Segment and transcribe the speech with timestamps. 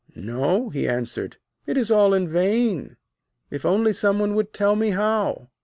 [0.15, 2.97] 'No,' he answered; 'it's all in vain.
[3.51, 5.49] If only some one would tell me how.'